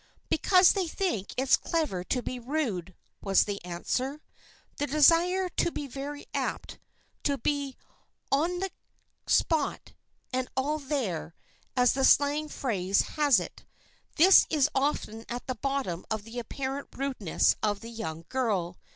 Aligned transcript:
"Because 0.31 0.71
they 0.73 0.87
think 0.87 1.31
it's 1.37 1.55
clever 1.55 2.03
to 2.05 2.23
be 2.23 2.39
rude," 2.39 2.95
was 3.21 3.43
the 3.43 3.63
answer. 3.63 4.23
The 4.77 4.87
desire 4.87 5.47
to 5.47 5.69
be 5.71 5.85
very 5.85 6.25
apt, 6.33 6.79
to 7.21 7.37
be 7.37 7.77
"on 8.31 8.57
the 8.61 8.71
spot" 9.27 9.93
and 10.33 10.47
"all 10.57 10.79
there," 10.79 11.35
as 11.77 11.93
the 11.93 12.03
slang 12.03 12.49
phrase 12.49 13.01
has 13.09 13.39
it,—this 13.39 14.47
is 14.49 14.71
often 14.73 15.23
at 15.29 15.45
the 15.45 15.53
bottom 15.53 16.03
of 16.09 16.23
the 16.23 16.39
apparent 16.39 16.87
rudeness 16.93 17.55
of 17.61 17.81
the 17.81 17.91
young 17.91 18.25
girl. 18.27 18.79